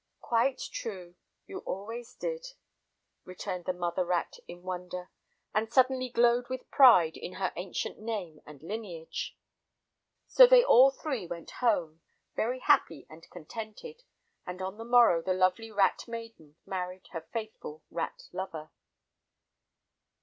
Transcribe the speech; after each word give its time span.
"Quite 0.21 0.57
true! 0.71 1.13
you 1.45 1.59
always 1.59 2.15
did," 2.15 2.53
returned 3.23 3.65
the 3.65 3.71
mother 3.73 4.03
rat 4.03 4.39
in 4.47 4.63
wonder, 4.63 5.11
and 5.53 5.71
suddenly 5.71 6.09
glowed 6.09 6.49
with 6.49 6.71
pride 6.71 7.15
in 7.15 7.33
her 7.33 7.53
ancient 7.55 7.99
name 7.99 8.41
and 8.43 8.63
lineage. 8.63 9.37
So 10.27 10.47
they 10.47 10.63
all 10.63 10.89
three 10.89 11.27
went 11.27 11.51
home, 11.51 12.01
very 12.35 12.61
happy 12.61 13.05
and 13.11 13.29
contented, 13.29 14.01
and 14.43 14.59
on 14.59 14.77
the 14.79 14.85
morrow 14.85 15.21
the 15.21 15.35
lovely 15.35 15.69
rat 15.69 16.05
maiden 16.07 16.55
married 16.65 17.09
her 17.11 17.21
faithful 17.31 17.83
rat 17.91 18.23
lover. 18.31 18.71